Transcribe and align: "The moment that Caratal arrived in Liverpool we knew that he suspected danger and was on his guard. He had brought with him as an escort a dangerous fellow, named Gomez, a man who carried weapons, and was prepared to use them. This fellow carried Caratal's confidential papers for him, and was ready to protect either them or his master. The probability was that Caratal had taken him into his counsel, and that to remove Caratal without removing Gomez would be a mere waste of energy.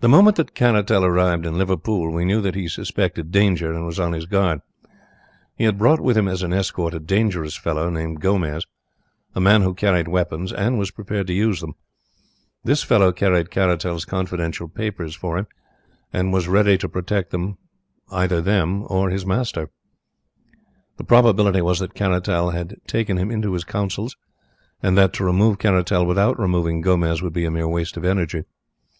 "The 0.00 0.08
moment 0.08 0.36
that 0.36 0.54
Caratal 0.54 1.04
arrived 1.04 1.46
in 1.46 1.56
Liverpool 1.56 2.10
we 2.12 2.24
knew 2.24 2.40
that 2.42 2.56
he 2.56 2.68
suspected 2.68 3.30
danger 3.30 3.72
and 3.72 3.86
was 3.86 3.98
on 4.00 4.12
his 4.12 4.26
guard. 4.26 4.60
He 5.56 5.64
had 5.64 5.78
brought 5.78 6.00
with 6.00 6.18
him 6.18 6.28
as 6.28 6.42
an 6.42 6.52
escort 6.52 6.92
a 6.92 6.98
dangerous 7.00 7.56
fellow, 7.56 7.88
named 7.88 8.20
Gomez, 8.20 8.66
a 9.34 9.40
man 9.40 9.62
who 9.62 9.74
carried 9.74 10.08
weapons, 10.08 10.52
and 10.52 10.76
was 10.78 10.90
prepared 10.90 11.28
to 11.28 11.32
use 11.32 11.60
them. 11.60 11.74
This 12.62 12.82
fellow 12.82 13.10
carried 13.12 13.50
Caratal's 13.50 14.04
confidential 14.04 14.68
papers 14.68 15.14
for 15.14 15.38
him, 15.38 15.46
and 16.12 16.32
was 16.32 16.48
ready 16.48 16.76
to 16.78 16.88
protect 16.88 17.34
either 18.10 18.40
them 18.42 18.82
or 18.88 19.08
his 19.08 19.24
master. 19.24 19.70
The 20.98 21.04
probability 21.04 21.62
was 21.62 21.78
that 21.78 21.94
Caratal 21.94 22.50
had 22.50 22.76
taken 22.86 23.16
him 23.16 23.30
into 23.30 23.52
his 23.52 23.64
counsel, 23.64 24.10
and 24.82 24.98
that 24.98 25.12
to 25.14 25.24
remove 25.24 25.58
Caratal 25.58 26.04
without 26.04 26.38
removing 26.40 26.80
Gomez 26.80 27.22
would 27.22 27.32
be 27.32 27.44
a 27.44 27.50
mere 27.52 27.68
waste 27.68 27.96
of 27.96 28.04
energy. 28.04 28.42